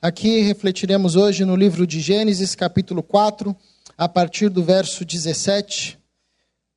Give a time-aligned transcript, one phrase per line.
[0.00, 3.54] Aqui refletiremos hoje no livro de Gênesis, capítulo 4,
[3.96, 5.98] a partir do verso 17.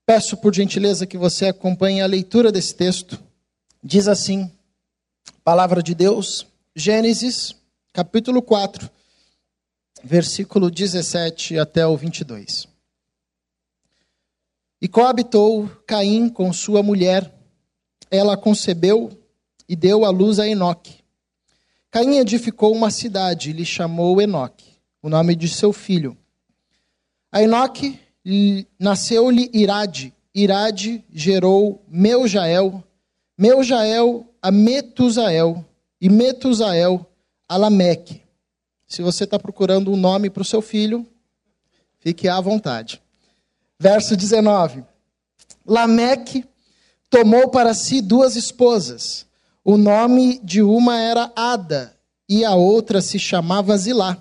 [0.07, 3.21] Peço por gentileza que você acompanhe a leitura desse texto.
[3.83, 4.51] Diz assim:
[5.43, 7.55] Palavra de Deus, Gênesis,
[7.93, 8.89] capítulo 4,
[10.03, 12.67] versículo 17 até o 22.
[14.81, 17.31] E coabitou Caim com sua mulher,
[18.09, 19.15] ela concebeu
[19.69, 21.00] e deu à luz a Enoque.
[21.91, 26.17] Caim edificou uma cidade e lhe chamou Enoque, o nome de seu filho.
[27.29, 27.99] A Enoque
[28.79, 32.81] nasceu-lhe Irade, Irade gerou Meujael,
[33.37, 35.65] Meujael a Metusael,
[35.99, 37.05] e Metusael
[37.47, 38.21] a Lameque.
[38.87, 41.05] Se você está procurando um nome para o seu filho,
[41.99, 43.01] fique à vontade.
[43.77, 44.85] Verso 19.
[45.65, 46.45] Lameque
[47.09, 49.25] tomou para si duas esposas.
[49.63, 51.95] O nome de uma era Ada
[52.27, 54.17] e a outra se chamava Zilá.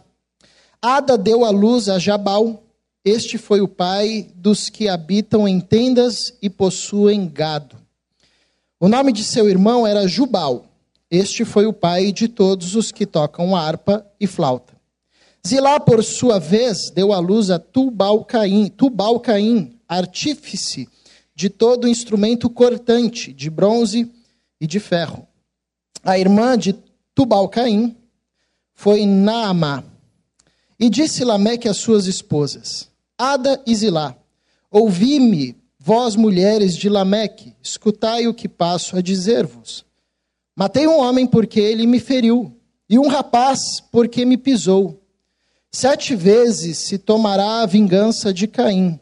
[0.83, 2.63] Ada deu à luz a Jabal.
[3.03, 7.79] Este foi o pai dos que habitam em tendas e possuem gado.
[8.79, 10.67] O nome de seu irmão era Jubal.
[11.11, 14.75] Este foi o pai de todos os que tocam harpa e flauta.
[15.47, 20.87] Zilá, por sua vez, deu à luz a Tubal-Caim, Tubal-Caim, artífice
[21.35, 24.07] de todo instrumento cortante, de bronze
[24.61, 25.30] e de ferro.
[26.03, 26.75] A irmã de
[27.15, 27.97] Tubal-Caim
[28.73, 29.85] foi Naamá.
[30.79, 34.17] E disse Lameque às suas esposas, Ada e Zilá,
[34.71, 39.85] ouvi-me, vós mulheres de Lameque, escutai o que passo a dizer-vos.
[40.57, 42.55] Matei um homem porque ele me feriu,
[42.89, 45.03] e um rapaz porque me pisou.
[45.71, 48.99] Sete vezes se tomará a vingança de Caim.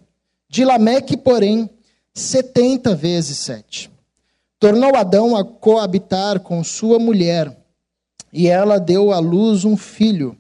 [0.49, 1.71] De Lameque, porém,
[2.13, 3.91] setenta vezes sete.
[4.59, 7.57] Tornou Adão a coabitar com sua mulher,
[8.33, 10.37] e ela deu à luz um filho,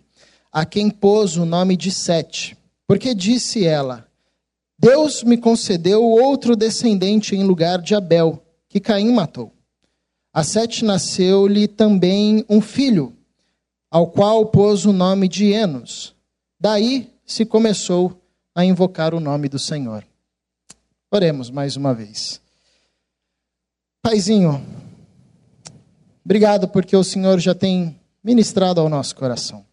[0.52, 2.56] a quem pôs o nome de Sete.
[2.86, 4.08] Porque disse ela:
[4.76, 9.52] Deus me concedeu outro descendente em lugar de Abel, que Caim matou.
[10.32, 13.16] A Sete nasceu-lhe também um filho,
[13.90, 16.14] ao qual pôs o nome de Enos.
[16.60, 18.20] Daí se começou
[18.54, 20.04] a invocar o nome do Senhor.
[21.10, 22.40] Oremos mais uma vez.
[24.02, 24.64] Paizinho,
[26.24, 29.66] obrigado porque o Senhor já tem ministrado ao nosso coração.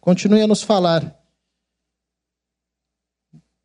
[0.00, 1.14] Continue a nos falar.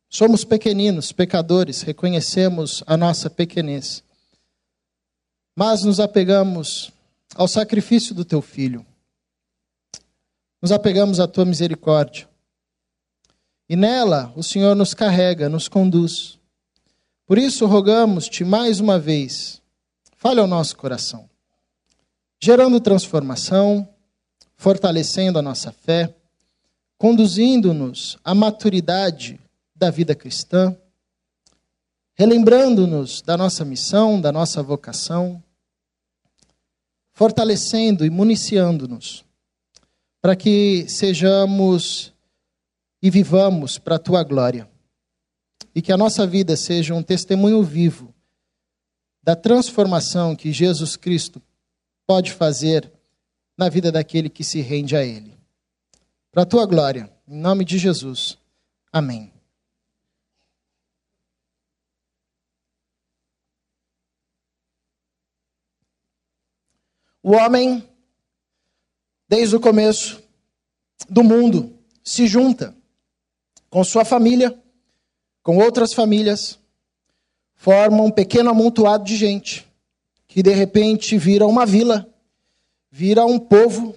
[0.08, 4.04] Somos pequeninos, pecadores, reconhecemos a nossa pequenez.
[5.56, 6.90] Mas nos apegamos
[7.34, 8.84] ao sacrifício do teu filho.
[10.60, 12.28] Nos apegamos à tua misericórdia.
[13.68, 16.38] E nela o Senhor nos carrega, nos conduz.
[17.26, 19.62] Por isso, rogamos-te mais uma vez,
[20.16, 21.30] fale ao nosso coração,
[22.40, 23.88] gerando transformação,
[24.56, 26.12] fortalecendo a nossa fé,
[26.98, 29.40] conduzindo-nos à maturidade
[29.74, 30.76] da vida cristã,
[32.14, 35.42] relembrando-nos da nossa missão, da nossa vocação,
[37.12, 39.24] fortalecendo e municiando-nos,
[40.20, 42.12] para que sejamos
[43.00, 44.71] e vivamos para a tua glória
[45.74, 48.14] e que a nossa vida seja um testemunho vivo
[49.22, 51.40] da transformação que Jesus Cristo
[52.06, 52.90] pode fazer
[53.56, 55.38] na vida daquele que se rende a Ele.
[56.30, 58.38] Para a tua glória, em nome de Jesus.
[58.92, 59.32] Amém.
[67.22, 67.88] O homem,
[69.28, 70.20] desde o começo
[71.08, 72.74] do mundo, se junta
[73.70, 74.61] com sua família
[75.42, 76.58] com outras famílias,
[77.54, 79.66] formam um pequeno amontoado de gente,
[80.26, 82.08] que de repente vira uma vila,
[82.90, 83.94] vira um povo,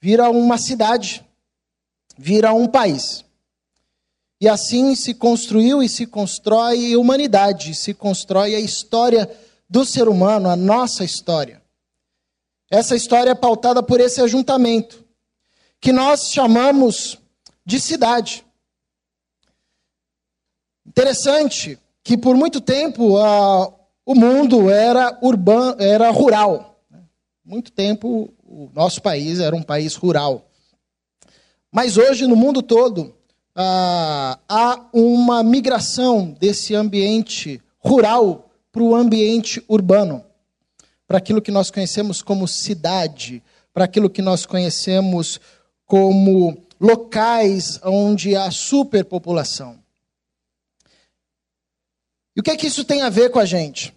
[0.00, 1.24] vira uma cidade,
[2.16, 3.24] vira um país.
[4.40, 9.30] E assim se construiu e se constrói a humanidade, se constrói a história
[9.70, 11.62] do ser humano, a nossa história.
[12.70, 15.04] Essa história é pautada por esse ajuntamento,
[15.80, 17.18] que nós chamamos
[17.64, 18.44] de cidade.
[20.86, 23.72] Interessante que por muito tempo a,
[24.04, 26.80] o mundo era urbano, era rural.
[27.44, 30.48] Muito tempo o nosso país era um país rural.
[31.70, 33.14] Mas hoje no mundo todo
[33.54, 40.24] há uma migração desse ambiente rural para o ambiente urbano,
[41.06, 43.42] para aquilo que nós conhecemos como cidade,
[43.72, 45.38] para aquilo que nós conhecemos
[45.84, 49.81] como locais onde há superpopulação.
[52.36, 53.94] E o que é que isso tem a ver com a gente?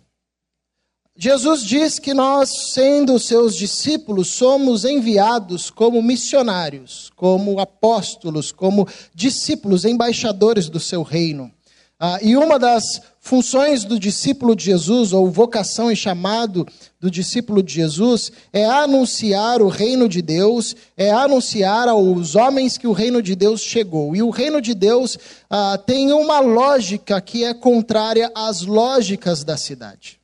[1.18, 9.86] Jesus diz que nós, sendo seus discípulos, somos enviados como missionários, como apóstolos, como discípulos,
[9.86, 11.55] embaixadores do seu reino.
[11.98, 16.68] Ah, e uma das funções do discípulo de Jesus, ou vocação e chamado
[17.00, 22.86] do discípulo de Jesus, é anunciar o reino de Deus, é anunciar aos homens que
[22.86, 24.14] o reino de Deus chegou.
[24.14, 25.18] E o reino de Deus
[25.50, 30.20] ah, tem uma lógica que é contrária às lógicas da cidade.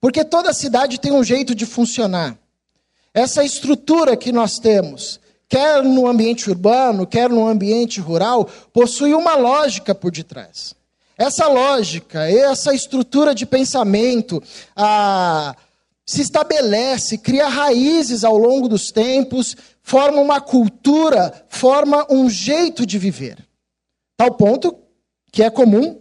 [0.00, 2.38] Porque toda cidade tem um jeito de funcionar.
[3.12, 9.34] Essa estrutura que nós temos, quer no ambiente urbano, quer no ambiente rural, possui uma
[9.34, 10.80] lógica por detrás.
[11.22, 14.42] Essa lógica, essa estrutura de pensamento,
[16.04, 22.98] se estabelece, cria raízes ao longo dos tempos, forma uma cultura, forma um jeito de
[22.98, 23.38] viver.
[24.16, 24.76] Tal ponto
[25.30, 26.00] que é comum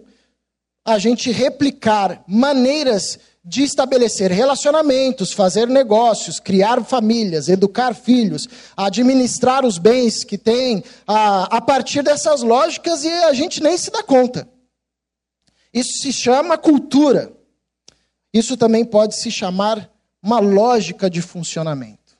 [0.83, 9.77] a gente replicar maneiras de estabelecer relacionamentos, fazer negócios, criar famílias, educar filhos, administrar os
[9.77, 14.50] bens que tem, a, a partir dessas lógicas e a gente nem se dá conta.
[15.73, 17.31] Isso se chama cultura.
[18.33, 19.89] Isso também pode se chamar
[20.21, 22.18] uma lógica de funcionamento.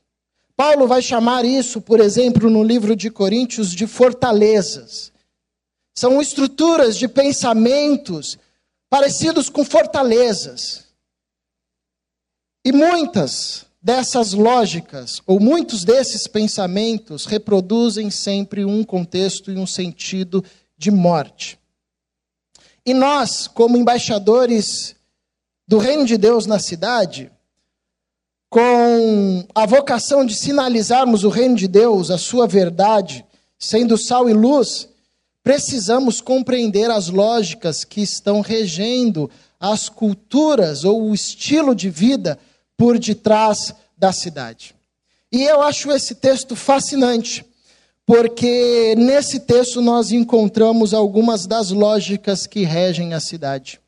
[0.56, 5.12] Paulo vai chamar isso, por exemplo, no livro de Coríntios, de fortalezas.
[5.96, 8.38] São estruturas de pensamentos
[8.90, 10.86] parecidos com fortalezas.
[12.64, 20.44] E muitas dessas lógicas, ou muitos desses pensamentos, reproduzem sempre um contexto e um sentido
[20.78, 21.61] de morte.
[22.86, 24.96] E nós, como embaixadores
[25.68, 27.32] do reino de Deus na cidade,
[28.50, 33.24] com a vocação de sinalizarmos o reino de Deus, a sua verdade,
[33.58, 34.90] sendo sal e luz,
[35.44, 39.30] precisamos compreender as lógicas que estão regendo
[39.60, 42.38] as culturas ou o estilo de vida
[42.76, 44.76] por detrás da cidade.
[45.32, 47.46] E eu acho esse texto fascinante,
[48.12, 53.80] porque nesse texto nós encontramos algumas das lógicas que regem a cidade.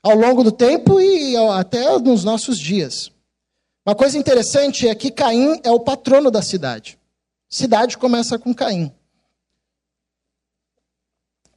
[0.00, 3.10] Ao longo do tempo e até nos nossos dias.
[3.84, 6.96] Uma coisa interessante é que Caim é o patrono da cidade.
[7.48, 8.92] Cidade começa com Caim.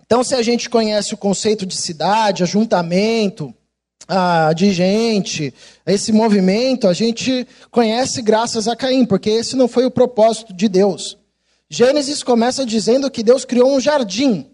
[0.04, 3.54] Então, se a gente conhece o conceito de cidade, ajuntamento,
[4.08, 5.54] ah, de gente,
[5.86, 10.68] esse movimento, a gente conhece graças a Caim, porque esse não foi o propósito de
[10.68, 11.18] Deus.
[11.70, 14.50] Gênesis começa dizendo que Deus criou um jardim.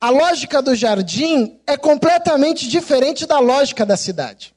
[0.00, 4.54] A lógica do jardim é completamente diferente da lógica da cidade.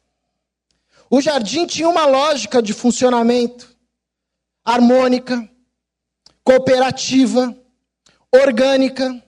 [1.09, 3.75] O jardim tinha uma lógica de funcionamento
[4.63, 5.49] harmônica,
[6.43, 7.57] cooperativa,
[8.31, 9.23] orgânica,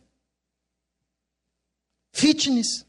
[2.12, 2.86] fitness.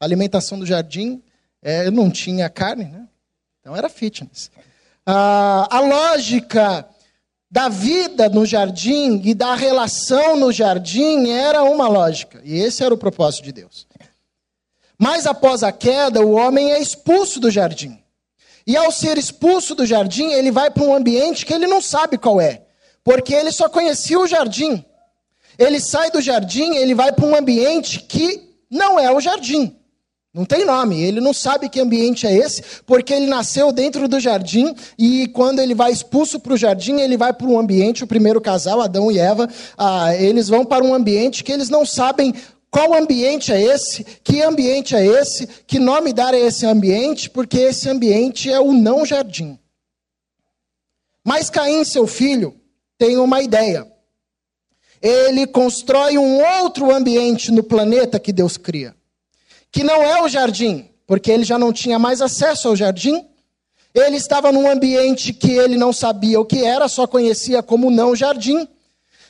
[0.00, 1.22] A alimentação do jardim
[1.62, 3.06] é, não tinha carne, né?
[3.60, 4.50] Então era fitness.
[5.04, 6.88] Ah, a lógica
[7.50, 12.40] da vida no jardim e da relação no jardim era uma lógica.
[12.44, 13.86] E esse era o propósito de Deus.
[14.98, 18.02] Mas após a queda, o homem é expulso do jardim.
[18.66, 22.16] E ao ser expulso do jardim, ele vai para um ambiente que ele não sabe
[22.16, 22.62] qual é,
[23.02, 24.84] porque ele só conhecia o jardim.
[25.58, 29.76] Ele sai do jardim, ele vai para um ambiente que não é o jardim.
[30.32, 34.20] Não tem nome, ele não sabe que ambiente é esse, porque ele nasceu dentro do
[34.20, 38.06] jardim e quando ele vai expulso para o jardim, ele vai para um ambiente, o
[38.06, 42.32] primeiro casal, Adão e Eva, ah, eles vão para um ambiente que eles não sabem
[42.70, 47.58] qual ambiente é esse, que ambiente é esse, que nome dar a esse ambiente, porque
[47.58, 49.58] esse ambiente é o não jardim.
[51.24, 52.54] Mas Caim, seu filho,
[52.96, 53.84] tem uma ideia.
[55.02, 58.94] Ele constrói um outro ambiente no planeta que Deus cria
[59.72, 63.24] que não é o jardim, porque ele já não tinha mais acesso ao jardim.
[63.94, 68.14] Ele estava num ambiente que ele não sabia o que era, só conhecia como não
[68.14, 68.68] jardim.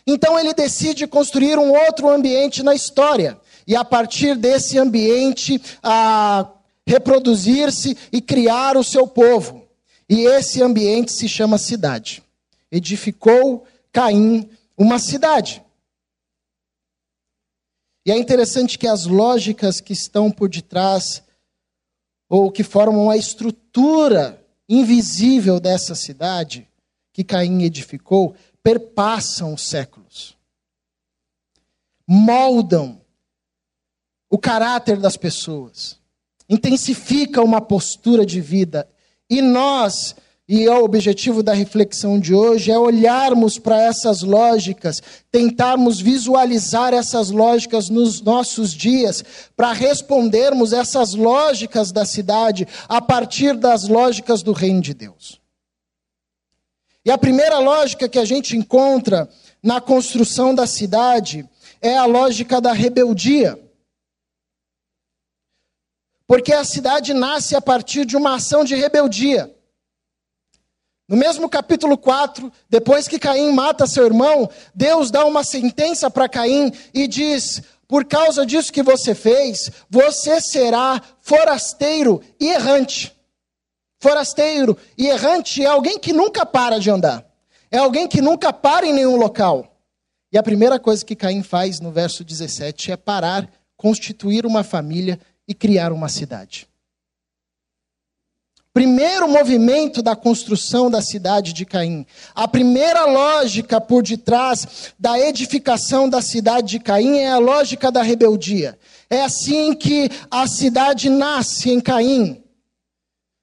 [0.07, 3.39] Então ele decide construir um outro ambiente na história.
[3.67, 6.47] E a partir desse ambiente, a
[6.87, 9.65] reproduzir-se e criar o seu povo.
[10.09, 12.23] E esse ambiente se chama cidade.
[12.71, 15.63] Edificou Caim uma cidade.
[18.05, 21.23] E é interessante que as lógicas que estão por detrás,
[22.29, 26.69] ou que formam a estrutura invisível dessa cidade,
[27.13, 30.37] que Caim edificou, perpassam os séculos.
[32.07, 33.01] Moldam
[34.31, 35.99] o caráter das pessoas,
[36.49, 38.89] intensifica uma postura de vida.
[39.29, 40.15] E nós
[40.53, 46.93] e é o objetivo da reflexão de hoje é olharmos para essas lógicas, tentarmos visualizar
[46.93, 49.23] essas lógicas nos nossos dias,
[49.57, 55.41] para respondermos essas lógicas da cidade a partir das lógicas do reino de Deus.
[57.05, 59.31] E a primeira lógica que a gente encontra
[59.63, 61.49] na construção da cidade
[61.81, 63.57] é a lógica da rebeldia.
[66.27, 69.60] Porque a cidade nasce a partir de uma ação de rebeldia.
[71.11, 76.29] No mesmo capítulo 4, depois que Caim mata seu irmão, Deus dá uma sentença para
[76.29, 83.13] Caim e diz: Por causa disso que você fez, você será forasteiro e errante.
[83.99, 87.27] Forasteiro e errante é alguém que nunca para de andar,
[87.73, 89.67] é alguém que nunca para em nenhum local.
[90.33, 95.19] E a primeira coisa que Caim faz no verso 17 é parar, constituir uma família
[95.49, 96.70] e criar uma cidade.
[98.73, 102.07] Primeiro movimento da construção da cidade de Caim.
[102.37, 108.01] A primeira lógica por detrás da edificação da cidade de Caim é a lógica da
[108.01, 108.79] rebeldia.
[109.11, 112.45] É assim que a cidade nasce em Caim,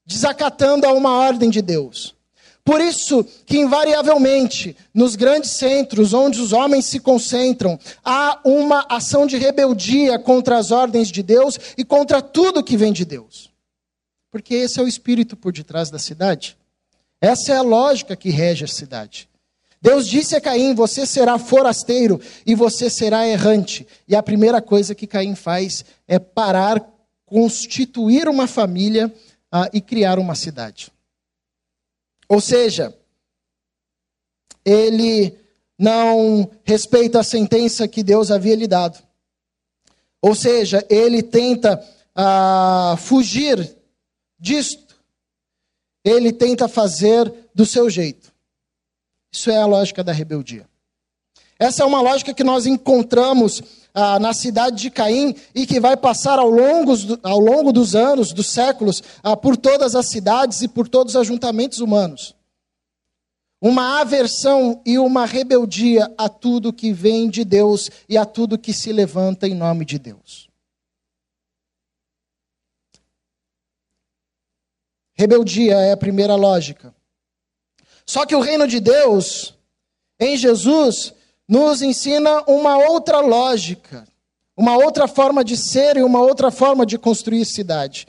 [0.06, 2.16] desacatando a uma ordem de Deus.
[2.64, 9.28] Por isso que, invariavelmente, nos grandes centros onde os homens se concentram, há uma ação
[9.28, 13.57] de rebeldia contra as ordens de Deus e contra tudo que vem de Deus.
[14.32, 16.58] Porque esse é o espírito por detrás da cidade.
[17.22, 19.30] Essa é a lógica que rege a cidade.
[19.82, 23.88] Deus disse a Caim: Você será forasteiro e você será errante.
[24.08, 26.86] E a primeira coisa que Caim faz é parar,
[27.26, 29.14] constituir uma família
[29.54, 30.92] uh, e criar uma cidade.
[32.28, 32.94] Ou seja,
[34.66, 35.34] ele
[35.80, 39.02] não respeita a sentença que Deus havia lhe dado.
[40.22, 41.82] Ou seja, ele tenta
[42.16, 43.77] ah, fugir
[44.40, 44.96] disto.
[46.04, 48.32] Ele tenta fazer do seu jeito.
[49.32, 50.68] Isso é a lógica da rebeldia.
[51.60, 53.62] Essa é uma lógica que nós encontramos
[53.94, 58.32] ah, na cidade de Caim e que vai passar ao longo, ao longo dos anos,
[58.32, 62.36] dos séculos, ah, por todas as cidades e por todos os ajuntamentos humanos.
[63.60, 68.72] Uma aversão e uma rebeldia a tudo que vem de Deus e a tudo que
[68.72, 70.47] se levanta em nome de Deus.
[75.18, 76.94] Rebeldia é a primeira lógica.
[78.06, 79.56] Só que o reino de Deus,
[80.20, 81.14] em Jesus,
[81.48, 84.08] nos ensina uma outra lógica,
[84.56, 88.08] uma outra forma de ser e uma outra forma de construir cidade,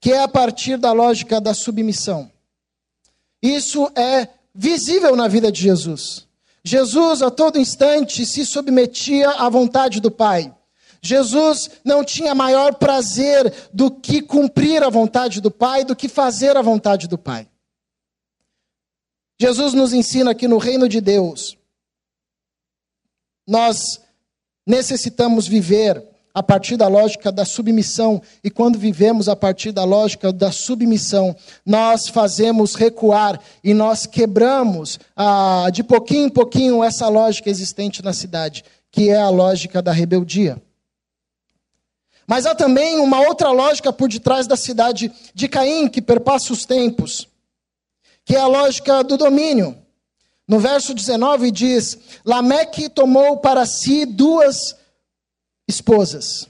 [0.00, 2.30] que é a partir da lógica da submissão.
[3.42, 6.26] Isso é visível na vida de Jesus.
[6.64, 10.54] Jesus a todo instante se submetia à vontade do Pai.
[11.00, 16.56] Jesus não tinha maior prazer do que cumprir a vontade do Pai, do que fazer
[16.56, 17.48] a vontade do Pai.
[19.40, 21.56] Jesus nos ensina que no reino de Deus,
[23.46, 24.00] nós
[24.66, 30.32] necessitamos viver a partir da lógica da submissão, e quando vivemos a partir da lógica
[30.32, 31.34] da submissão,
[31.66, 38.12] nós fazemos recuar e nós quebramos ah, de pouquinho em pouquinho essa lógica existente na
[38.12, 40.62] cidade, que é a lógica da rebeldia.
[42.28, 46.66] Mas há também uma outra lógica por detrás da cidade de Caim, que perpassa os
[46.66, 47.26] tempos,
[48.22, 49.82] que é a lógica do domínio.
[50.46, 54.76] No verso 19 diz: Lameque tomou para si duas
[55.66, 56.46] esposas.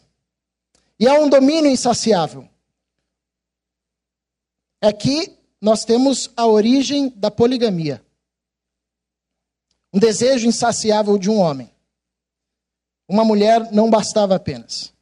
[0.99, 2.49] E há um domínio insaciável.
[4.82, 8.04] Aqui nós temos a origem da poligamia.
[9.92, 11.70] Um desejo insaciável de um homem.
[13.08, 14.98] Uma mulher não bastava apenas.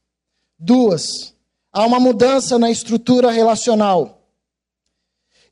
[0.59, 1.35] Duas,
[1.73, 4.17] há uma mudança na estrutura relacional.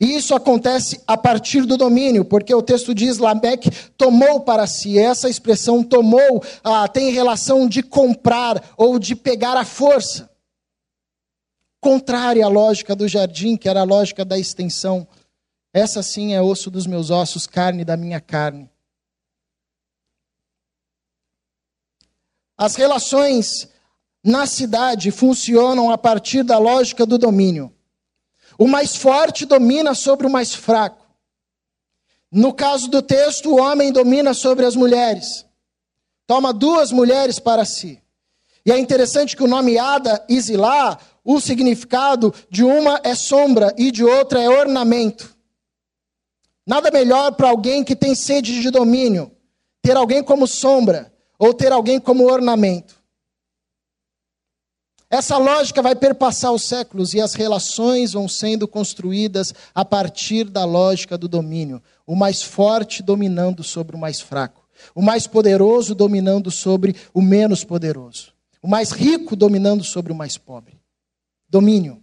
[0.00, 4.98] E isso acontece a partir do domínio, porque o texto diz Lameque tomou para si.
[4.98, 10.28] Essa expressão tomou ah, tem relação de comprar ou de pegar a força.
[11.80, 15.06] Contrária à lógica do jardim, que era a lógica da extensão.
[15.72, 18.70] Essa sim é osso dos meus ossos, carne da minha carne.
[22.56, 23.68] As relações
[24.24, 27.70] na cidade funcionam a partir da lógica do domínio.
[28.58, 31.04] O mais forte domina sobre o mais fraco.
[32.32, 35.44] No caso do texto, o homem domina sobre as mulheres.
[36.26, 38.02] Toma duas mulheres para si.
[38.64, 43.74] E é interessante que o nome Ada e Zilá, o significado de uma é sombra
[43.76, 45.36] e de outra é ornamento.
[46.66, 49.30] Nada melhor para alguém que tem sede de domínio,
[49.82, 53.03] ter alguém como sombra ou ter alguém como ornamento.
[55.14, 60.64] Essa lógica vai perpassar os séculos e as relações vão sendo construídas a partir da
[60.64, 61.80] lógica do domínio.
[62.04, 64.66] O mais forte dominando sobre o mais fraco.
[64.92, 68.32] O mais poderoso dominando sobre o menos poderoso.
[68.60, 70.80] O mais rico dominando sobre o mais pobre.
[71.48, 72.02] Domínio.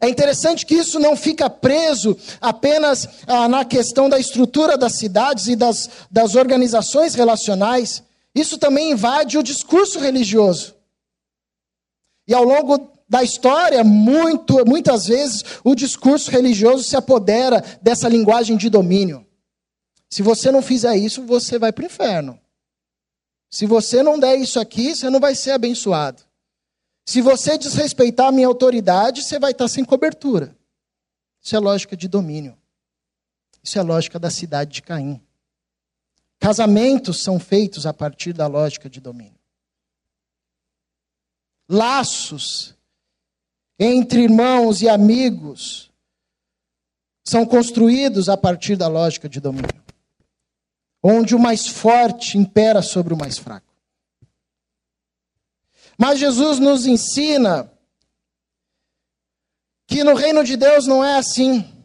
[0.00, 5.48] É interessante que isso não fica preso apenas ah, na questão da estrutura das cidades
[5.48, 8.04] e das, das organizações relacionais.
[8.32, 10.75] Isso também invade o discurso religioso.
[12.26, 18.56] E ao longo da história, muito, muitas vezes, o discurso religioso se apodera dessa linguagem
[18.56, 19.24] de domínio.
[20.10, 22.38] Se você não fizer isso, você vai para o inferno.
[23.48, 26.22] Se você não der isso aqui, você não vai ser abençoado.
[27.08, 30.56] Se você desrespeitar a minha autoridade, você vai estar sem cobertura.
[31.40, 32.58] Isso é lógica de domínio.
[33.62, 35.20] Isso é lógica da cidade de Caim.
[36.40, 39.35] Casamentos são feitos a partir da lógica de domínio
[41.68, 42.74] laços
[43.78, 45.90] entre irmãos e amigos
[47.24, 49.82] são construídos a partir da lógica de domínio,
[51.02, 53.66] onde o mais forte impera sobre o mais fraco.
[55.98, 57.72] Mas Jesus nos ensina
[59.86, 61.75] que no reino de Deus não é assim.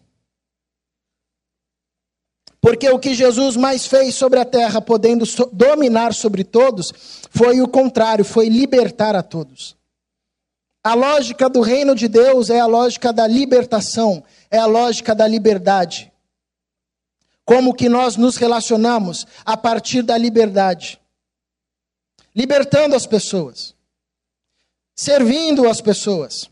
[2.62, 6.94] Porque o que Jesus mais fez sobre a terra, podendo so dominar sobre todos,
[7.32, 9.76] foi o contrário, foi libertar a todos.
[10.84, 15.28] A lógica do reino de Deus é a lógica da libertação, é a lógica da
[15.28, 16.12] liberdade.
[17.44, 21.02] Como que nós nos relacionamos a partir da liberdade?
[22.36, 23.76] Libertando as pessoas,
[24.96, 26.50] servindo as pessoas.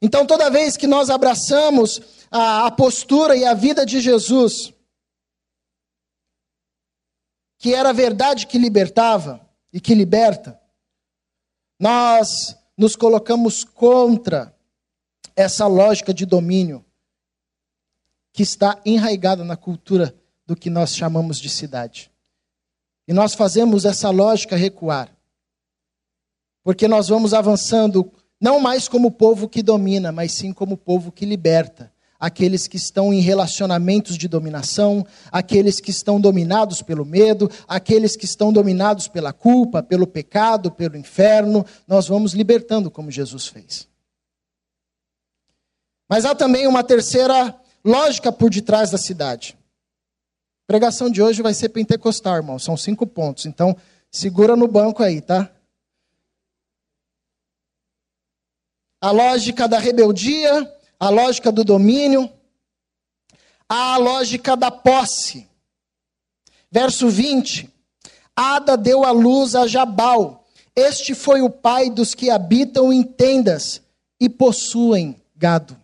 [0.00, 2.00] Então, toda vez que nós abraçamos
[2.36, 4.74] a, a postura e a vida de Jesus,
[7.56, 10.60] que era a verdade que libertava e que liberta,
[11.78, 14.52] nós nos colocamos contra
[15.36, 16.84] essa lógica de domínio
[18.32, 20.12] que está enraigada na cultura
[20.44, 22.10] do que nós chamamos de cidade.
[23.06, 25.16] E nós fazemos essa lógica recuar.
[26.64, 31.24] Porque nós vamos avançando não mais como povo que domina, mas sim como povo que
[31.24, 38.16] liberta aqueles que estão em relacionamentos de dominação, aqueles que estão dominados pelo medo, aqueles
[38.16, 41.64] que estão dominados pela culpa, pelo pecado, pelo inferno.
[41.86, 43.88] Nós vamos libertando como Jesus fez.
[46.08, 49.56] Mas há também uma terceira lógica por detrás da cidade.
[50.64, 52.58] A pregação de hoje vai ser pentecostal, irmão.
[52.58, 53.46] São cinco pontos.
[53.46, 53.76] Então,
[54.10, 55.50] segura no banco aí, tá?
[59.00, 62.30] A lógica da rebeldia, a lógica do domínio,
[63.68, 65.48] a lógica da posse.
[66.70, 67.70] Verso 20:
[68.34, 70.44] Ada deu à luz a Jabal.
[70.74, 73.80] Este foi o pai dos que habitam em tendas
[74.18, 75.80] e possuem gado.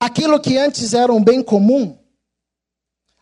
[0.00, 1.98] Aquilo que antes era um bem comum,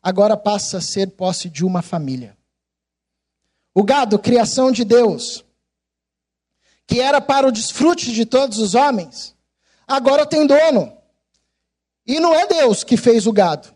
[0.02, 2.36] agora passa a ser posse de uma família.
[3.74, 5.45] O gado, criação de Deus,
[6.86, 9.34] que era para o desfrute de todos os homens,
[9.86, 10.92] agora tem dono.
[12.06, 13.68] E não é Deus que fez o gado,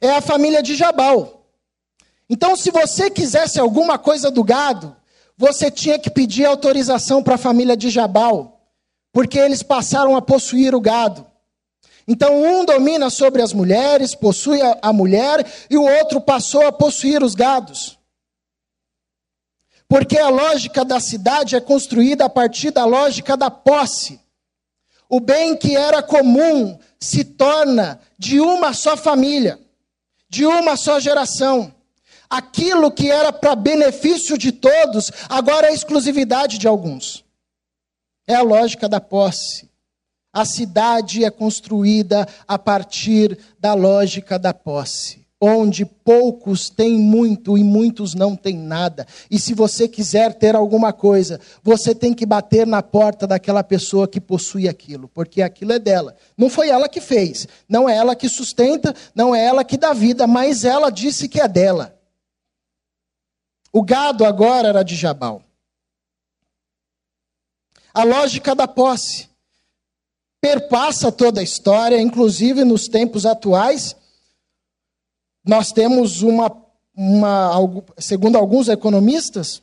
[0.00, 1.46] é a família de Jabal.
[2.28, 4.94] Então, se você quisesse alguma coisa do gado,
[5.36, 8.60] você tinha que pedir autorização para a família de Jabal,
[9.12, 11.26] porque eles passaram a possuir o gado.
[12.06, 17.22] Então, um domina sobre as mulheres, possui a, mulher, e o outro passou a possuir
[17.22, 17.97] os gados.
[19.88, 24.20] Porque a lógica da cidade é construída a partir da lógica da posse.
[25.08, 29.58] O bem que era comum se torna de uma só família,
[30.28, 31.74] de uma só geração.
[32.28, 37.24] Aquilo que era para benefício de todos, agora é exclusividade de alguns.
[38.26, 39.70] É a lógica da posse.
[40.30, 47.62] A cidade é construída a partir da lógica da posse onde poucos têm muito e
[47.62, 49.06] muitos não têm nada.
[49.30, 54.08] E se você quiser ter alguma coisa, você tem que bater na porta daquela pessoa
[54.08, 56.16] que possui aquilo, porque aquilo é dela.
[56.36, 59.92] Não foi ela que fez, não é ela que sustenta, não é ela que dá
[59.92, 61.94] vida, mas ela disse que é dela.
[63.72, 65.42] O gado agora era de Jabal.
[67.94, 69.28] A lógica da posse
[70.40, 73.94] perpassa toda a história, inclusive nos tempos atuais
[75.48, 76.54] nós temos uma,
[76.94, 79.62] uma segundo alguns economistas,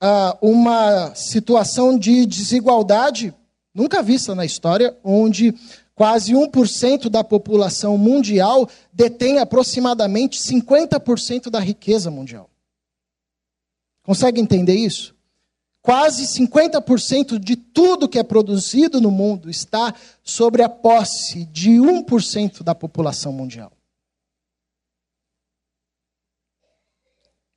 [0.00, 3.34] ah, uma situação de desigualdade
[3.74, 5.52] nunca vista na história, onde
[5.96, 12.48] quase 1% da população mundial detém aproximadamente 50% da riqueza mundial.
[14.04, 15.12] Consegue entender isso?
[15.82, 22.62] Quase 50% de tudo que é produzido no mundo está sobre a posse de 1%
[22.62, 23.75] da população mundial.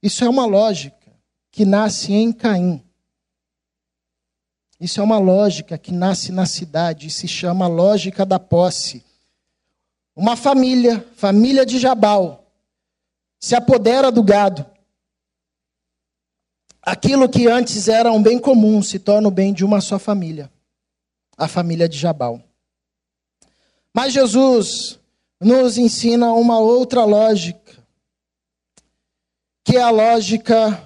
[0.01, 0.97] Isso é uma lógica
[1.51, 2.83] que nasce em Caim.
[4.79, 9.03] Isso é uma lógica que nasce na cidade e se chama lógica da posse.
[10.15, 12.45] Uma família, família de Jabal,
[13.39, 14.65] se apodera do gado.
[16.81, 20.49] Aquilo que antes era um bem comum se torna o bem de uma só família,
[21.37, 22.41] a família de Jabal.
[23.93, 24.99] Mas Jesus
[25.41, 27.68] nos ensina uma outra lógica,
[29.69, 30.83] que é a lógica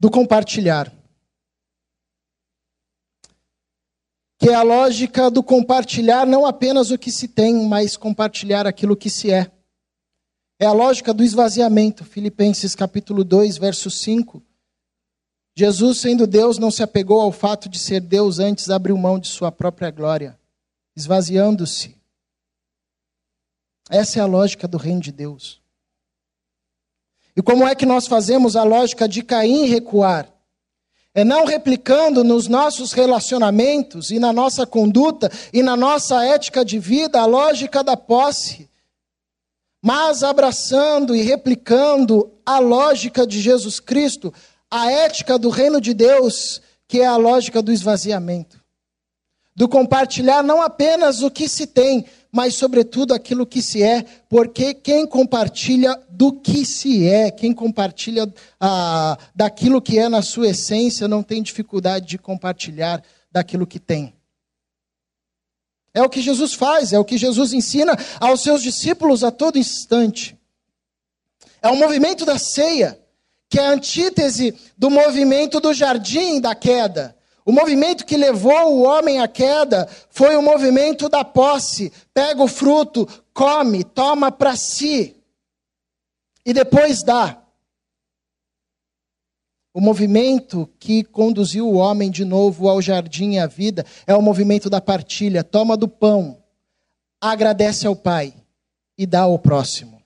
[0.00, 0.90] do compartilhar.
[4.38, 8.96] Que é a lógica do compartilhar não apenas o que se tem, mas compartilhar aquilo
[8.96, 9.52] que se é.
[10.58, 12.06] É a lógica do esvaziamento.
[12.06, 14.42] Filipenses capítulo 2, verso 5.
[15.54, 19.28] Jesus, sendo Deus, não se apegou ao fato de ser Deus, antes abriu mão de
[19.28, 20.40] sua própria glória,
[20.96, 22.01] esvaziando-se.
[23.92, 25.60] Essa é a lógica do reino de Deus.
[27.36, 30.32] E como é que nós fazemos a lógica de Caim recuar?
[31.14, 36.78] É não replicando nos nossos relacionamentos e na nossa conduta e na nossa ética de
[36.78, 38.66] vida a lógica da posse,
[39.82, 44.32] mas abraçando e replicando a lógica de Jesus Cristo,
[44.70, 48.58] a ética do reino de Deus, que é a lógica do esvaziamento,
[49.54, 54.72] do compartilhar não apenas o que se tem, mas sobretudo aquilo que se é, porque
[54.72, 61.06] quem compartilha do que se é, quem compartilha ah, daquilo que é na sua essência,
[61.06, 64.14] não tem dificuldade de compartilhar daquilo que tem.
[65.92, 69.58] É o que Jesus faz, é o que Jesus ensina aos seus discípulos a todo
[69.58, 70.34] instante.
[71.60, 72.98] É o movimento da ceia,
[73.50, 77.14] que é a antítese do movimento do jardim da queda.
[77.44, 81.92] O movimento que levou o homem à queda foi o movimento da posse.
[82.14, 85.16] Pega o fruto, come, toma para si
[86.44, 87.38] e depois dá.
[89.74, 94.22] O movimento que conduziu o homem de novo ao jardim e à vida é o
[94.22, 95.42] movimento da partilha.
[95.42, 96.42] Toma do pão,
[97.20, 98.34] agradece ao Pai
[98.98, 100.02] e dá ao próximo.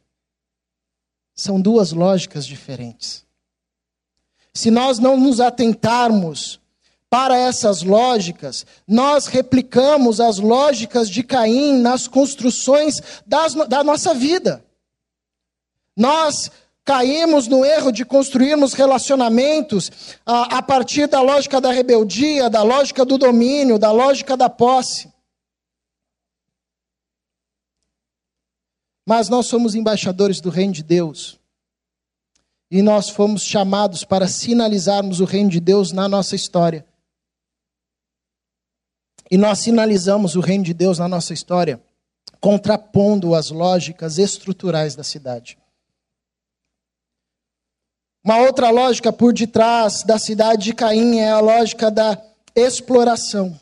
[1.34, 3.26] São duas lógicas diferentes.
[4.54, 6.60] Se nós não nos atentarmos
[7.16, 14.62] para essas lógicas, nós replicamos as lógicas de Caim nas construções das, da nossa vida.
[15.96, 16.50] Nós
[16.84, 19.90] caímos no erro de construirmos relacionamentos
[20.26, 25.10] a, a partir da lógica da rebeldia, da lógica do domínio, da lógica da posse.
[29.06, 31.40] Mas nós somos embaixadores do reino de Deus.
[32.70, 36.84] E nós fomos chamados para sinalizarmos o reino de Deus na nossa história.
[39.30, 41.80] E nós sinalizamos o reino de Deus na nossa história,
[42.40, 45.58] contrapondo as lógicas estruturais da cidade.
[48.24, 52.20] Uma outra lógica por detrás da cidade de Caim é a lógica da
[52.54, 53.58] exploração.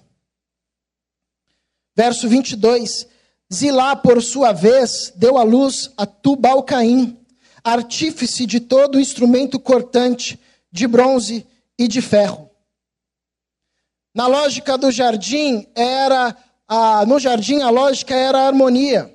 [1.97, 3.07] Verso 22.
[3.53, 7.19] Zilá, por sua vez, deu à luz a Tubal-Caim,
[7.63, 10.41] artífice de todo instrumento cortante,
[10.73, 11.47] de bronze
[11.79, 12.51] e de ferro.
[14.15, 16.37] Na lógica do jardim, era
[16.69, 19.13] a, no jardim a lógica era a harmonia.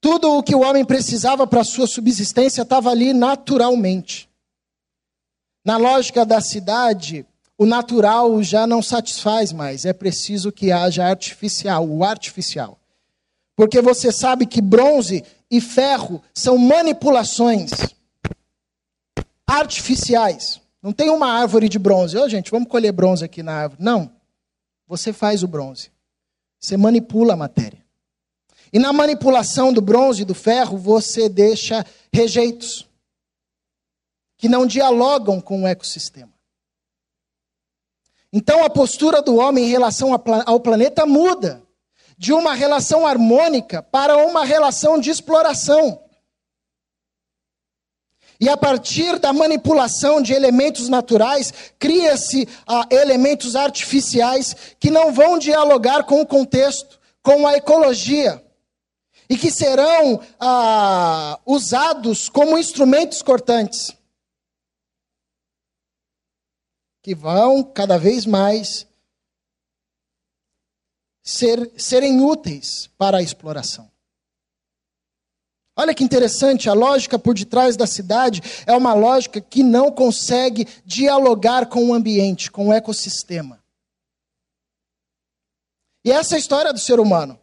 [0.00, 4.28] Tudo o que o homem precisava para sua subsistência estava ali naturalmente.
[5.64, 7.26] Na lógica da cidade,
[7.56, 12.78] o natural já não satisfaz mais, é preciso que haja artificial, o artificial.
[13.56, 17.70] Porque você sabe que bronze e ferro são manipulações
[19.46, 20.60] artificiais.
[20.84, 22.14] Não tem uma árvore de bronze.
[22.14, 23.82] Ô, oh, gente, vamos colher bronze aqui na árvore.
[23.82, 24.10] Não.
[24.86, 25.90] Você faz o bronze.
[26.60, 27.82] Você manipula a matéria.
[28.70, 32.86] E na manipulação do bronze e do ferro, você deixa rejeitos
[34.36, 36.34] que não dialogam com o ecossistema.
[38.30, 40.10] Então a postura do homem em relação
[40.44, 41.62] ao planeta muda
[42.18, 46.03] de uma relação harmônica para uma relação de exploração.
[48.40, 55.38] E a partir da manipulação de elementos naturais, cria-se ah, elementos artificiais que não vão
[55.38, 58.44] dialogar com o contexto, com a ecologia,
[59.28, 63.92] e que serão ah, usados como instrumentos cortantes,
[67.02, 68.86] que vão cada vez mais
[71.22, 73.93] ser, serem úteis para a exploração.
[75.76, 80.68] Olha que interessante, a lógica por detrás da cidade é uma lógica que não consegue
[80.84, 83.58] dialogar com o ambiente, com o ecossistema.
[86.04, 87.38] E essa é a história do ser humano.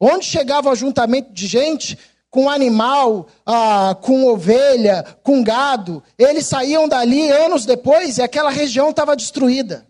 [0.00, 1.98] Onde chegava o ajuntamento de gente,
[2.30, 8.90] com animal, ah, com ovelha, com gado, eles saíam dali anos depois e aquela região
[8.90, 9.86] estava destruída.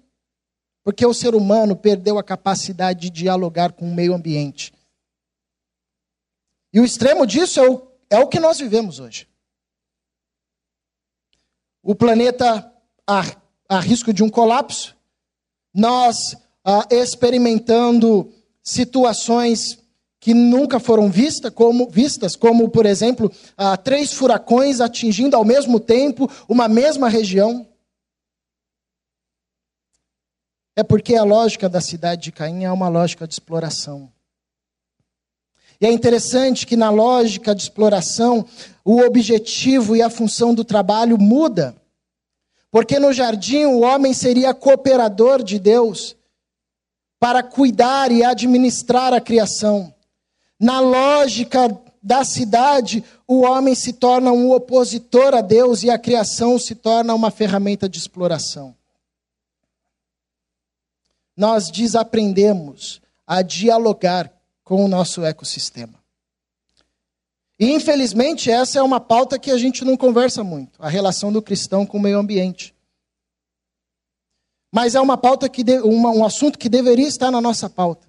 [0.83, 4.73] Porque o ser humano perdeu a capacidade de dialogar com o meio ambiente.
[6.77, 9.27] E o extremo disso é o, é o que nós vivemos hoje.
[11.83, 12.71] O planeta
[13.07, 13.23] a,
[13.67, 14.95] a risco de um colapso,
[15.73, 16.37] nós
[16.91, 18.31] experimentando
[18.63, 19.79] situações
[20.21, 23.33] que nunca foram vista, como, vistas, como, por exemplo,
[23.83, 27.67] três furacões atingindo ao mesmo tempo uma mesma região.
[30.77, 34.15] É porque a lógica da cidade de Caim é uma lógica de exploração.
[35.81, 38.47] E é interessante que na lógica de exploração,
[38.85, 41.77] o objetivo e a função do trabalho muda.
[42.71, 46.17] Porque no jardim o homem seria cooperador de Deus
[47.19, 49.93] para cuidar e administrar a criação.
[50.59, 56.59] Na lógica da cidade, o homem se torna um opositor a Deus e a criação
[56.59, 58.75] se torna uma ferramenta de exploração.
[61.37, 64.33] Nós desaprendemos a dialogar
[64.67, 65.95] com o nosso ecossistema.
[67.57, 71.41] E, infelizmente, essa é uma pauta que a gente não conversa muito, a relação do
[71.41, 72.75] cristão com o meio ambiente.
[74.75, 78.09] Mas é uma pauta que um assunto que deveria estar na nossa pauta.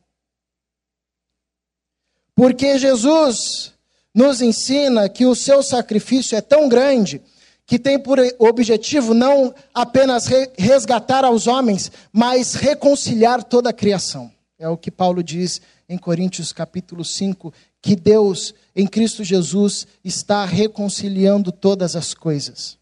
[2.34, 3.72] Porque Jesus
[4.12, 7.22] nos ensina que o seu sacrifício é tão grande
[7.68, 10.26] que tem por objetivo não apenas
[10.58, 14.32] resgatar aos homens, mas reconciliar toda a criação.
[14.58, 20.44] É o que Paulo diz em Coríntios capítulo 5, que Deus, em Cristo Jesus, está
[20.46, 22.78] reconciliando todas as coisas.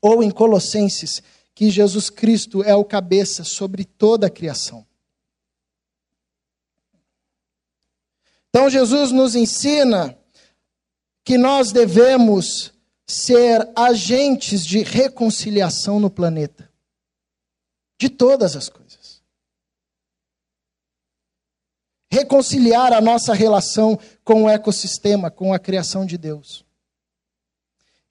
[0.00, 1.22] Ou em Colossenses,
[1.54, 4.86] que Jesus Cristo é o cabeça sobre toda a criação.
[8.48, 10.16] Então Jesus nos ensina
[11.24, 12.72] que nós devemos
[13.06, 16.70] ser agentes de reconciliação no planeta.
[17.98, 18.89] De todas as coisas.
[22.10, 26.64] Reconciliar a nossa relação com o ecossistema, com a criação de Deus.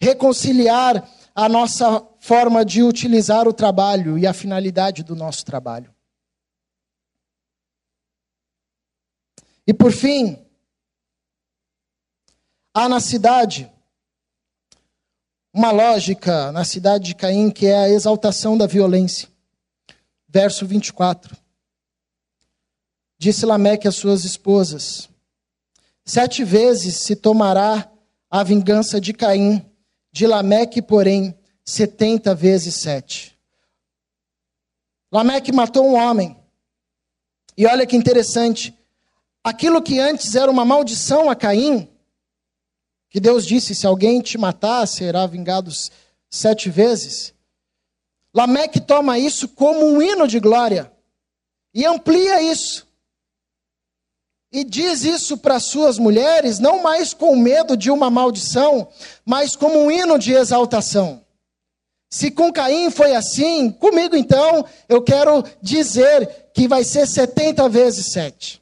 [0.01, 5.93] Reconciliar a nossa forma de utilizar o trabalho e a finalidade do nosso trabalho.
[9.67, 10.43] E por fim,
[12.73, 13.69] há na cidade
[15.53, 19.27] uma lógica na cidade de Caim que é a exaltação da violência.
[20.27, 21.35] Verso 24.
[23.19, 25.09] Disse Lameque às suas esposas:
[26.05, 27.91] Sete vezes se tomará
[28.31, 29.61] a vingança de Caim,
[30.09, 33.37] de Lameque, porém, setenta vezes sete.
[35.11, 36.37] Lameque matou um homem.
[37.57, 38.73] E olha que interessante.
[39.43, 41.89] Aquilo que antes era uma maldição a Caim,
[43.09, 45.69] que Deus disse: se alguém te matar, será vingado
[46.29, 47.33] sete vezes.
[48.33, 50.89] Lameque toma isso como um hino de glória
[51.73, 52.87] e amplia isso
[54.51, 58.87] e diz isso para suas mulheres, não mais com medo de uma maldição,
[59.25, 61.21] mas como um hino de exaltação.
[62.11, 68.11] Se com Caim foi assim, comigo então, eu quero dizer que vai ser 70 vezes
[68.11, 68.59] 7.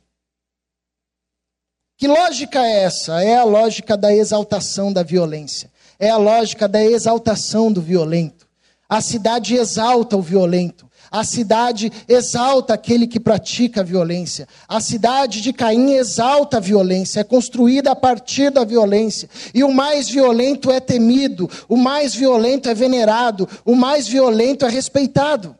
[1.98, 3.24] Que lógica é essa?
[3.24, 5.72] É a lógica da exaltação da violência.
[5.98, 8.48] É a lógica da exaltação do violento.
[8.88, 10.88] A cidade exalta o violento.
[11.12, 14.48] A cidade exalta aquele que pratica a violência.
[14.68, 19.30] A cidade de Caim exalta a violência, é construída a partir da violência.
[19.54, 24.70] E o mais violento é temido, o mais violento é venerado, o mais violento é
[24.70, 25.56] respeitado.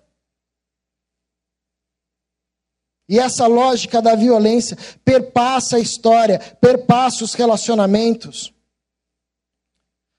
[3.10, 8.57] E essa lógica da violência perpassa a história, perpassa os relacionamentos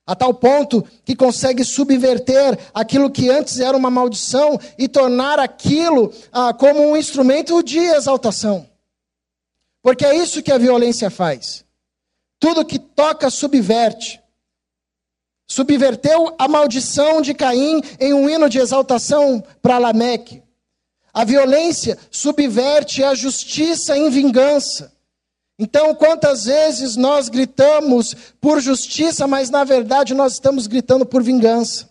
[0.08, 6.10] a tal ponto que consegue subverter aquilo que antes era uma maldição e tornar aquilo
[6.32, 8.66] ah, como um instrumento de exaltação.
[9.82, 11.62] Porque é isso que a violência faz.
[12.40, 14.18] Tudo que toca subverte.
[15.46, 20.42] Subverteu a maldição de Caim em um hino de exaltação para Lameque.
[21.12, 24.90] A violência subverte a justiça em vingança.
[25.58, 31.90] Então, quantas vezes nós gritamos por justiça, mas na verdade nós estamos gritando por vingança?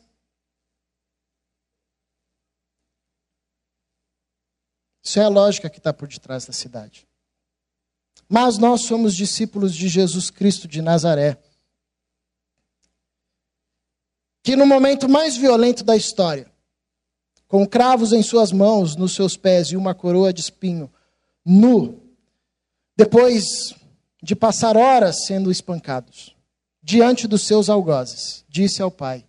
[5.04, 7.08] Isso é a lógica que está por detrás da cidade.
[8.30, 11.38] Mas nós somos discípulos de Jesus Cristo de Nazaré.
[14.48, 16.50] que no momento mais violento da história,
[17.50, 20.90] com cravos em suas mãos, nos seus pés e uma coroa de espinho,
[21.46, 22.02] nu,
[22.98, 23.76] depois
[24.24, 26.36] de passar horas sendo espancados,
[26.82, 29.24] diante dos seus algozes, disse ao Pai: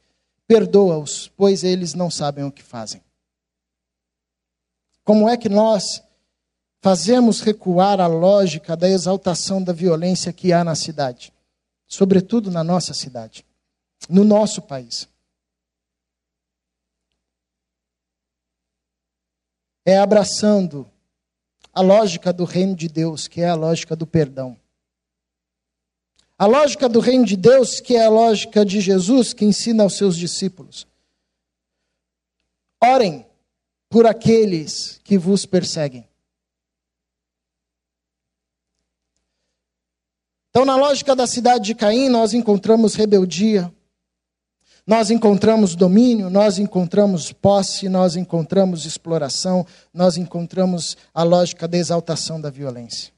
[0.46, 3.02] Perdoa-os, pois eles não sabem o que fazem.
[5.04, 6.02] Como é que nós
[6.81, 11.33] fazemos recuar a lógica da exaltação da violência que há na cidade,
[11.87, 13.44] sobretudo na nossa cidade,
[14.09, 15.07] no nosso país.
[19.85, 20.90] É abraçando
[21.78, 24.58] a lógica do reino de Deus, que é a lógica do perdão.
[26.36, 29.96] A lógica do reino de Deus, que é a lógica de Jesus, que ensina aos
[29.96, 30.88] seus discípulos.
[32.82, 33.24] Orem
[33.88, 36.08] por aqueles que vos perseguem.
[40.50, 43.72] Então, na lógica da cidade de Caim, nós encontramos rebeldia,
[44.88, 52.40] nós encontramos domínio, nós encontramos posse, nós encontramos exploração, nós encontramos a lógica da exaltação
[52.40, 53.12] da violência.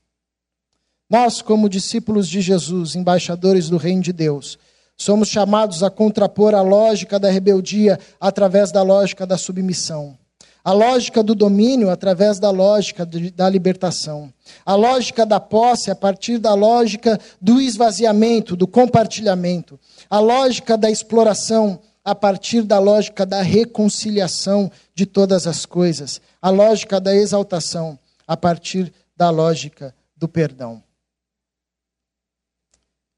[1.08, 4.58] Nós, como discípulos de Jesus, embaixadores do Reino de Deus,
[4.96, 10.18] somos chamados a contrapor a lógica da rebeldia através da lógica da submissão.
[10.62, 14.32] A lógica do domínio através da lógica da libertação.
[14.64, 19.80] A lógica da posse a partir da lógica do esvaziamento, do compartilhamento.
[20.08, 26.20] A lógica da exploração a partir da lógica da reconciliação de todas as coisas.
[26.42, 30.82] A lógica da exaltação a partir da lógica do perdão.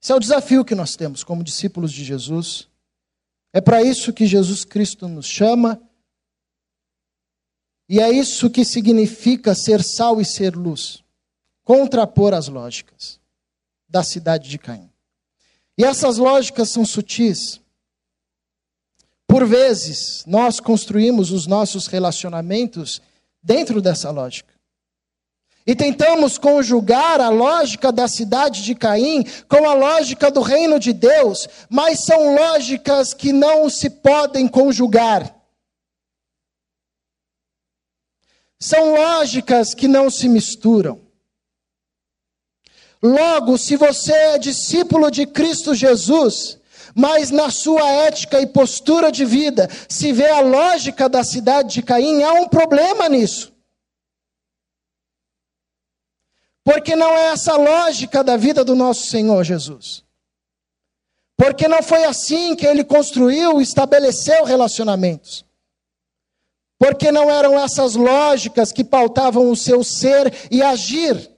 [0.01, 2.69] Esse é o desafio que nós temos como discípulos de Jesus.
[3.53, 5.81] É para isso que Jesus Cristo nos chama
[7.89, 11.03] e é isso que significa ser sal e ser luz
[11.65, 13.21] contrapor as lógicas
[13.89, 14.91] da cidade de Caim.
[15.77, 17.61] E essas lógicas são sutis.
[19.27, 23.01] Por vezes, nós construímos os nossos relacionamentos
[23.43, 24.53] dentro dessa lógica.
[25.65, 30.93] E tentamos conjugar a lógica da cidade de Caim com a lógica do reino de
[30.93, 35.42] Deus, mas são lógicas que não se podem conjugar.
[38.63, 41.01] São lógicas que não se misturam.
[43.03, 46.61] Logo, se você é discípulo de Cristo Jesus,
[46.95, 51.83] mas na sua ética e postura de vida se vê a lógica da cidade de
[51.83, 53.53] Caim, há um problema nisso.
[56.63, 60.05] Porque não é essa lógica da vida do nosso Senhor Jesus.
[61.37, 65.45] Porque não foi assim que ele construiu estabeleceu relacionamentos.
[66.83, 71.31] Porque não eram essas lógicas que pautavam o seu ser e agir.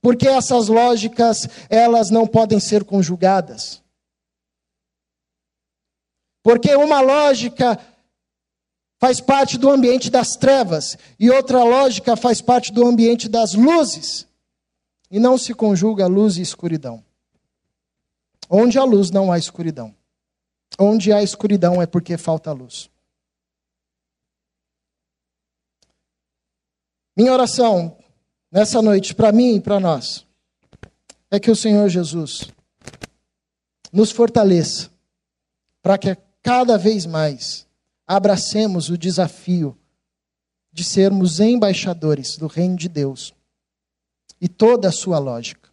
[0.00, 3.82] Porque essas lógicas, elas não podem ser conjugadas.
[6.42, 7.78] Porque uma lógica
[8.98, 14.26] faz parte do ambiente das trevas e outra lógica faz parte do ambiente das luzes.
[15.10, 17.04] E não se conjuga luz e escuridão.
[18.48, 19.94] Onde há luz não há escuridão.
[20.78, 22.88] Onde há escuridão é porque falta luz.
[27.20, 27.98] Minha oração
[28.50, 30.26] nessa noite, para mim e para nós,
[31.30, 32.50] é que o Senhor Jesus
[33.92, 34.88] nos fortaleça
[35.82, 37.66] para que cada vez mais
[38.06, 39.76] abracemos o desafio
[40.72, 43.34] de sermos embaixadores do reino de Deus
[44.40, 45.68] e toda a sua lógica.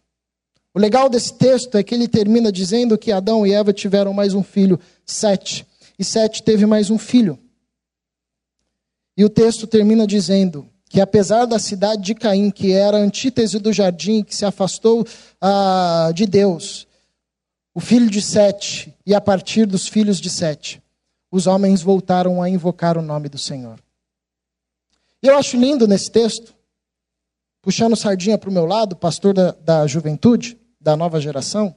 [0.74, 4.34] O legal desse texto é que ele termina dizendo que Adão e Eva tiveram mais
[4.34, 5.66] um filho, Sete,
[5.98, 7.38] e Sete teve mais um filho.
[9.16, 13.58] E o texto termina dizendo que apesar da cidade de Caim, que era a antítese
[13.58, 15.06] do jardim, que se afastou
[15.40, 16.86] ah, de Deus,
[17.74, 20.82] o filho de Sete, e a partir dos filhos de Sete,
[21.30, 23.78] os homens voltaram a invocar o nome do Senhor.
[25.22, 26.54] E eu acho lindo nesse texto,
[27.60, 31.74] puxando sardinha para o meu lado, pastor da, da juventude, da nova geração,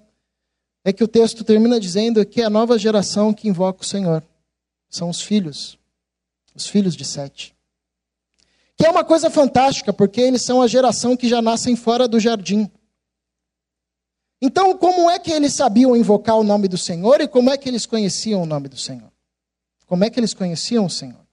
[0.85, 4.23] é que o texto termina dizendo que é a nova geração que invoca o Senhor.
[4.89, 5.77] São os filhos,
[6.55, 7.53] os filhos de Sete.
[8.81, 12.19] Que é uma coisa fantástica, porque eles são a geração que já nascem fora do
[12.19, 12.67] jardim.
[14.41, 17.69] Então, como é que eles sabiam invocar o nome do Senhor e como é que
[17.69, 19.11] eles conheciam o nome do Senhor?
[19.85, 21.23] Como é que eles conheciam o Senhor?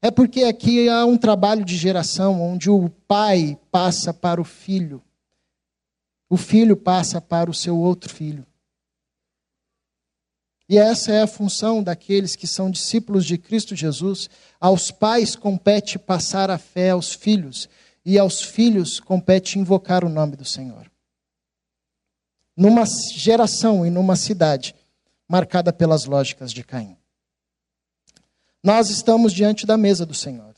[0.00, 5.02] É porque aqui há um trabalho de geração onde o pai passa para o filho,
[6.28, 8.46] o filho passa para o seu outro filho.
[10.70, 14.30] E essa é a função daqueles que são discípulos de Cristo Jesus.
[14.60, 17.68] Aos pais compete passar a fé aos filhos,
[18.06, 20.88] e aos filhos compete invocar o nome do Senhor.
[22.56, 24.72] Numa geração e numa cidade,
[25.28, 26.96] marcada pelas lógicas de Caim.
[28.62, 30.54] Nós estamos diante da mesa do Senhor.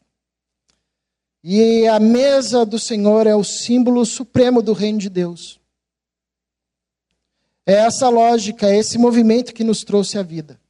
[1.42, 5.58] E a mesa do Senhor é o símbolo supremo do reino de Deus.
[7.66, 10.60] É essa lógica, é esse movimento que nos trouxe a vida.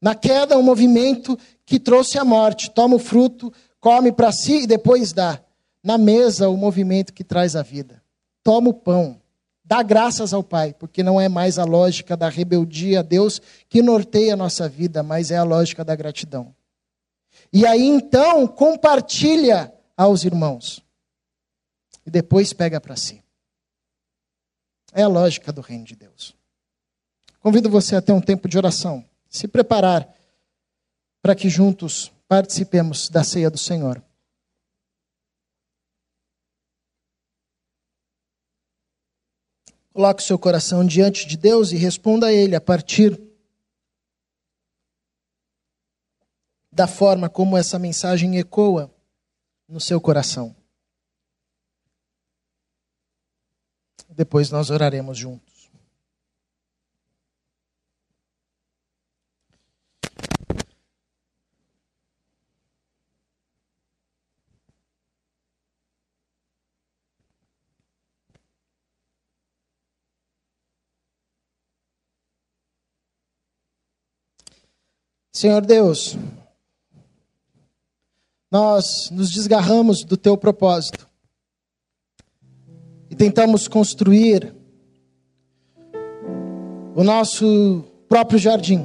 [0.00, 2.70] Na queda, um movimento que trouxe a morte.
[2.70, 5.40] Toma o fruto, come para si e depois dá.
[5.82, 8.02] Na mesa, o movimento que traz a vida.
[8.42, 9.20] Toma o pão,
[9.64, 13.80] dá graças ao Pai, porque não é mais a lógica da rebeldia a Deus que
[13.80, 16.54] norteia a nossa vida, mas é a lógica da gratidão.
[17.52, 20.82] E aí então compartilha aos irmãos.
[22.04, 23.21] E depois pega para si.
[24.92, 26.34] É a lógica do reino de Deus.
[27.40, 30.08] Convido você a ter um tempo de oração, se preparar
[31.20, 34.02] para que juntos participemos da ceia do Senhor.
[39.92, 43.20] Coloque seu coração diante de Deus e responda a Ele a partir
[46.70, 48.90] da forma como essa mensagem ecoa
[49.68, 50.56] no seu coração.
[54.08, 55.70] Depois nós oraremos juntos.
[75.32, 76.16] Senhor Deus,
[78.50, 81.10] nós nos desgarramos do teu propósito
[83.12, 84.52] e tentamos construir
[86.96, 88.84] o nosso próprio jardim.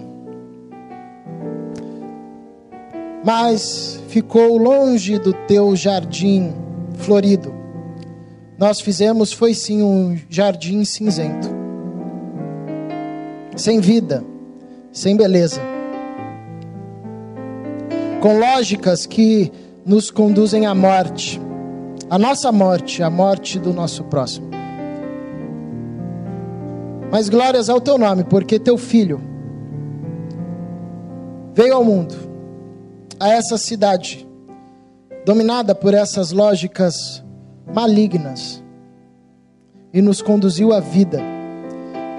[3.26, 6.54] Mas ficou longe do teu jardim
[6.98, 7.52] florido.
[8.60, 11.50] Nós fizemos foi sim um jardim cinzento.
[13.56, 14.24] Sem vida,
[14.92, 15.62] sem beleza
[18.20, 19.52] com lógicas que
[19.86, 21.40] nos conduzem à morte,
[22.10, 24.50] a nossa morte, a morte do nosso próximo.
[27.12, 29.22] Mas glórias ao teu nome, porque teu filho
[31.54, 32.16] veio ao mundo,
[33.20, 34.28] a essa cidade,
[35.26, 37.24] dominada por essas lógicas
[37.74, 38.64] malignas,
[39.94, 41.22] e nos conduziu à vida,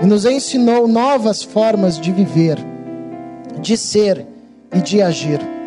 [0.03, 2.59] e nos ensinou novas formas de viver,
[3.61, 4.27] de ser
[4.75, 5.58] e de agir.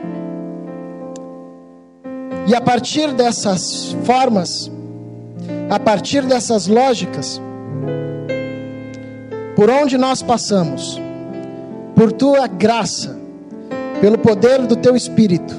[2.48, 4.72] E a partir dessas formas,
[5.70, 7.39] a partir dessas lógicas,
[9.56, 11.00] por onde nós passamos,
[11.96, 13.18] por tua graça,
[14.00, 15.54] pelo poder do teu espírito,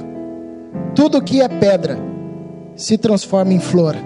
[0.94, 1.98] tudo que é pedra
[2.74, 3.96] se transforma em flor.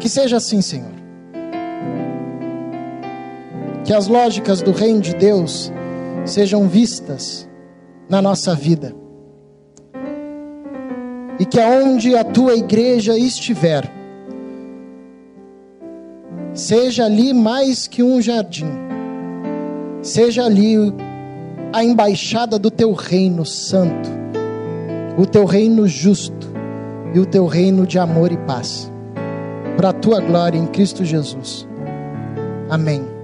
[0.00, 0.94] Que seja assim, Senhor.
[3.84, 5.72] Que as lógicas do reino de Deus
[6.24, 7.45] sejam vistas
[8.08, 8.94] na nossa vida.
[11.38, 13.90] E que aonde a tua igreja estiver,
[16.54, 18.70] seja ali mais que um jardim,
[20.00, 20.76] seja ali
[21.72, 24.08] a embaixada do teu reino santo,
[25.18, 26.46] o teu reino justo
[27.14, 28.90] e o teu reino de amor e paz,
[29.76, 31.68] para a tua glória em Cristo Jesus.
[32.70, 33.15] Amém.